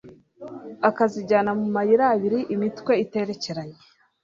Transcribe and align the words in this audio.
akazijyana 0.89 1.51
mu 1.59 1.67
mayirabiri, 1.75 2.39
imitwe 2.55 2.93
iterekeranye, 3.03 3.77